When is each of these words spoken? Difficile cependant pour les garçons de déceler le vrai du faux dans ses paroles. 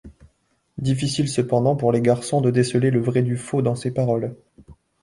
Difficile 0.79 1.27
cependant 1.29 1.75
pour 1.75 1.91
les 1.91 2.01
garçons 2.01 2.41
de 2.41 2.49
déceler 2.49 2.89
le 2.89 2.99
vrai 2.99 3.21
du 3.21 3.37
faux 3.37 3.61
dans 3.61 3.75
ses 3.75 3.91
paroles. 3.93 4.35